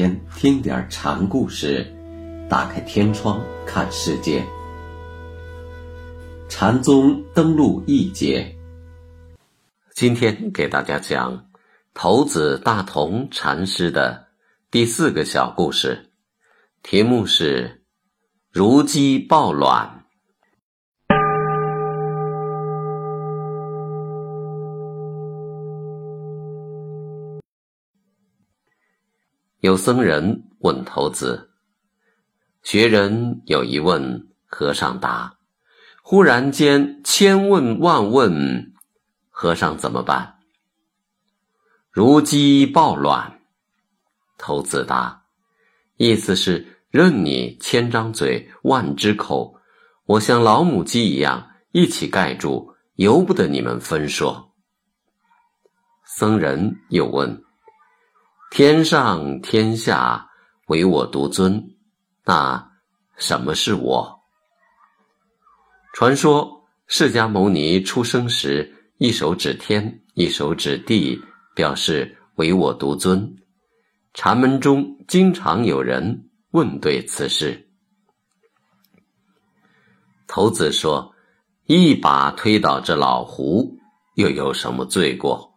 [0.00, 1.86] 天听点禅故事，
[2.48, 4.42] 打开天窗看世界。
[6.48, 8.50] 禅宗登陆一节，
[9.92, 11.44] 今天给大家讲
[11.92, 14.28] 头子大同禅师的
[14.70, 16.08] 第四个小故事，
[16.82, 17.82] 题目是
[18.50, 19.99] “如鸡抱卵”。
[29.60, 31.50] 有僧人问头子
[32.64, 35.36] ：“学人有一问，和尚答。
[36.02, 38.72] 忽然间千问万问，
[39.28, 40.38] 和尚怎么办？”
[41.92, 43.40] 如鸡抱卵，
[44.38, 45.24] 头子答
[45.98, 49.60] ：“意思是任你千张嘴万只口，
[50.06, 54.54] 我像老母鸡一样一起盖住，由不得你们分说。”
[56.16, 57.44] 僧人又问。
[58.50, 60.28] 天上天下
[60.66, 61.76] 唯我独尊，
[62.24, 62.72] 那
[63.16, 64.20] 什么是我？
[65.94, 71.16] 传说释迦牟尼出生时，一手指天，一手指地，
[71.54, 73.36] 表示唯我独尊。
[74.14, 77.68] 禅门中经常有人问对此事。
[80.26, 81.14] 头子说
[81.66, 83.78] ：“一把推倒这老胡，
[84.16, 85.48] 又有什么罪过？”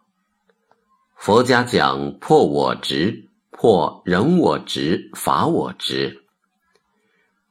[1.24, 6.22] 佛家讲破我执，破人我执，法我执。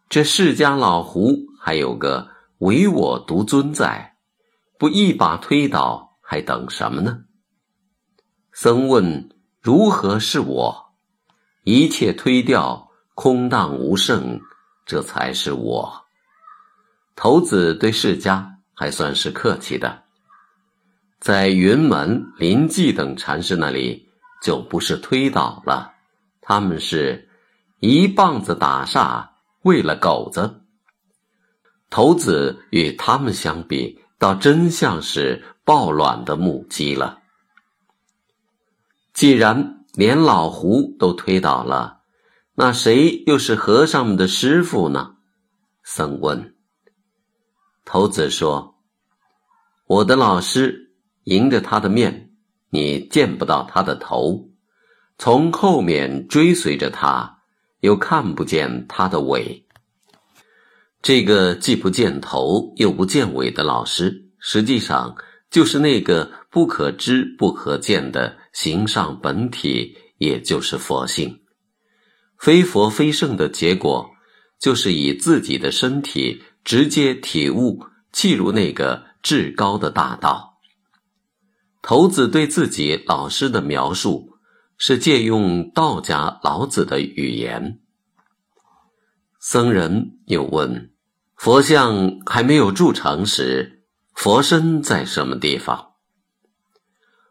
[0.10, 2.30] 这释迦老胡还有个
[2.60, 4.16] 唯我独尊在，
[4.78, 7.22] 不一把推倒，还等什么呢？
[8.52, 10.94] 僧问：如何是我？
[11.64, 14.40] 一切推掉，空荡无剩，
[14.86, 16.06] 这才是我。
[17.16, 18.46] 头子对释迦
[18.76, 20.03] 还算是客气的。
[21.24, 24.10] 在云门、临济等禅师那里，
[24.42, 25.94] 就不是推倒了，
[26.42, 27.30] 他们是
[27.80, 29.30] 一棒子打煞，
[29.62, 30.60] 喂了狗子。
[31.90, 37.20] 头子与他们相比，倒真像是抱卵的母鸡了。
[39.14, 42.02] 既然连老胡都推倒了，
[42.54, 45.16] 那谁又是和尚们的师傅呢？
[45.84, 46.54] 僧问。
[47.86, 48.76] 头子说
[49.88, 50.82] ：“我的老师。”
[51.26, 52.32] 迎着他的面，
[52.70, 54.50] 你见不到他的头；
[55.18, 57.40] 从后面追随着他，
[57.82, 59.66] 又看不见他的尾。
[61.02, 65.16] 这个既不见头又不见尾的老师，实际上
[65.52, 71.42] 就是那个不可知不可见的形上本体，也就是佛性。
[72.38, 74.10] 非佛非圣的结果，
[74.60, 80.53] 就是以自己的身体直接体悟、契入那个至高的大道。
[81.84, 84.38] 头子对自己老师的描述
[84.78, 87.82] 是借用道家老子的语言。
[89.38, 90.94] 僧人又问
[91.36, 93.84] ：“佛像还没有铸成时，
[94.14, 95.96] 佛身在什么地方？”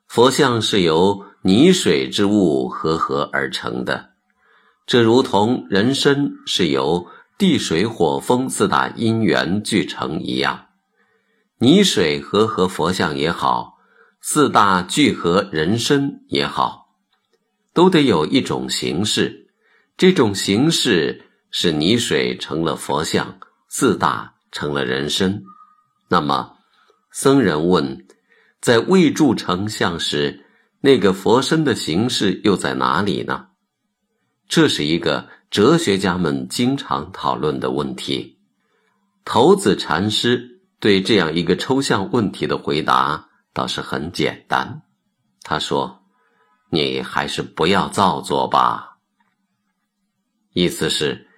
[0.06, 4.10] 佛像是由泥水之物合合而成的，
[4.84, 7.06] 这如同人身是由
[7.38, 10.66] 地水火风四大因缘聚成一样。
[11.56, 13.78] 泥水合合佛像也好。
[14.24, 16.94] 四大聚合人身也好，
[17.74, 19.48] 都得有一种形式。
[19.96, 25.42] 这种形式是泥水成了佛像，四大成了人身。
[26.08, 26.56] 那么，
[27.10, 28.06] 僧人问：
[28.60, 30.46] 在未铸成像时，
[30.80, 33.48] 那个佛身的形式又在哪里呢？
[34.48, 38.38] 这是一个哲学家们经常讨论的问题。
[39.24, 43.30] 头子禅师对这样一个抽象问题的回答。
[43.52, 44.82] 倒是很简单，
[45.42, 46.02] 他说
[46.70, 48.96] ：“你还是不要造作吧。”
[50.54, 51.28] 意思是，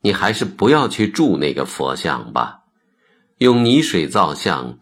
[0.00, 2.60] 你还是不要去铸那个佛像吧。
[3.38, 4.78] 用泥水造像，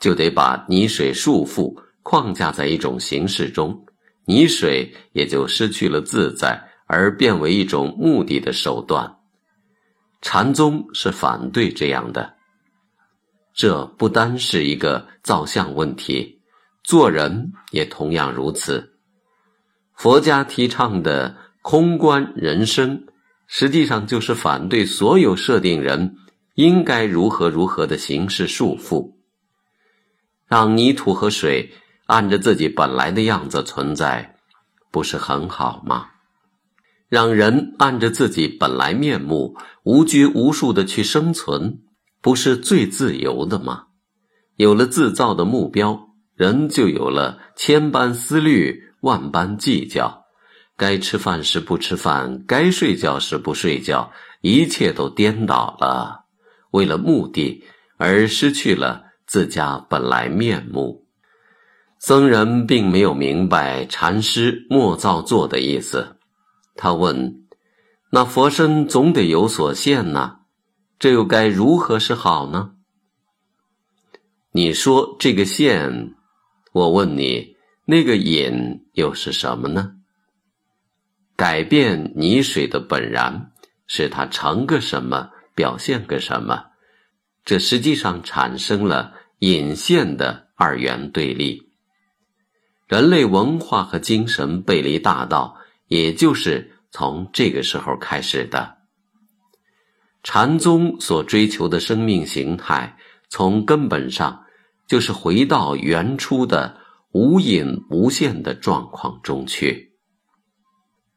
[0.00, 3.84] 就得把泥水束缚框架在一种形式中，
[4.24, 9.18] 泥水也就失去了自在，而变为一种目的的手段。
[10.22, 12.37] 禅宗是反对这样的。
[13.58, 16.40] 这不单是一个造像问题，
[16.84, 18.92] 做人也同样如此。
[19.96, 23.08] 佛家提倡的空观人生，
[23.48, 26.14] 实际上就是反对所有设定人
[26.54, 29.14] 应该如何如何的形式束缚，
[30.46, 31.72] 让泥土和水
[32.06, 34.36] 按着自己本来的样子存在，
[34.92, 36.10] 不是很好吗？
[37.08, 41.80] 让人按着自己本来面目无拘无束的去生存。
[42.20, 43.84] 不是最自由的吗？
[44.56, 50.24] 有了自造的目标，人就有了千般思虑、万般计较，
[50.76, 56.24] 该吃饭时不吃饭，该睡觉时不睡觉，一切都颠倒了。
[56.72, 57.64] 为了目的
[57.96, 61.06] 而失去了自家本来面目。
[62.00, 66.16] 僧人并没有明白禅师莫造作的意思，
[66.76, 67.46] 他问
[68.10, 70.37] ：“那佛身总得有所现呢？
[70.98, 72.72] 这又该如何是好呢？”
[74.50, 76.14] 你说这个线，
[76.72, 79.92] 我问你，那个引又是什么呢？
[81.36, 83.52] 改变泥水的本然，
[83.86, 86.64] 使它成个什么，表现个什么？
[87.44, 91.70] 这实际上产生了引线的二元对立。
[92.88, 95.56] 人类文化和精神背离大道，
[95.86, 98.77] 也就是从这个时候开始的。
[100.22, 102.96] 禅宗所追求的生命形态，
[103.28, 104.44] 从根本上
[104.86, 106.76] 就是回到原初的
[107.12, 109.94] 无隐无现的状况中去。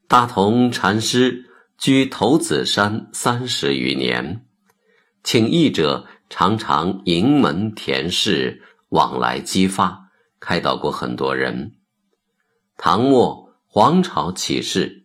[0.07, 1.45] 大同禅师
[1.77, 4.45] 居头子山三十余年，
[5.24, 10.09] 请译者常常迎门田氏往来激发，
[10.39, 11.74] 开导过很多人。
[12.77, 15.03] 唐末黄巢起事，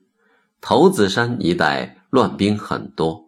[0.60, 3.25] 头子山一带乱兵很多，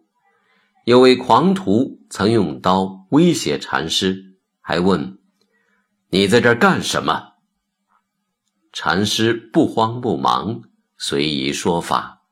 [0.89, 5.19] 有位狂徒曾用刀威胁禅师，还问
[6.09, 7.33] ：“你在这儿干什么？”
[8.73, 10.63] 禅师不慌不忙。
[10.97, 12.23] 随意说法，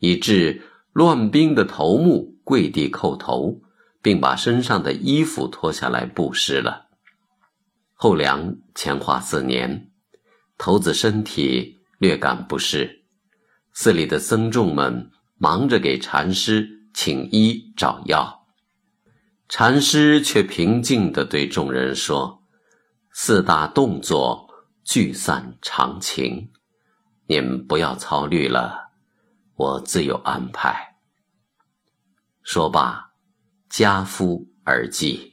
[0.00, 0.60] 以致
[0.92, 3.62] 乱兵的头目跪地叩头，
[4.02, 6.88] 并把身上的衣服脱下来布施了。
[7.94, 9.90] 后梁乾化四年，
[10.58, 13.04] 头子身体略感不适，
[13.72, 18.46] 寺里的僧众们忙着给禅师请医找药，
[19.48, 22.42] 禅师却平静地对众人说
[23.12, 24.48] ：“四大动作
[24.84, 26.50] 聚散常情。”
[27.26, 28.90] 您不要操虑了，
[29.54, 30.96] 我自有安排。
[32.42, 33.12] 说罢，
[33.70, 35.31] 家夫而祭。